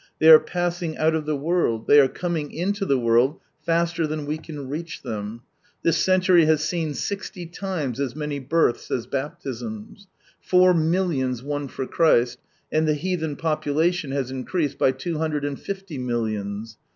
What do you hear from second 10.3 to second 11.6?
Four millions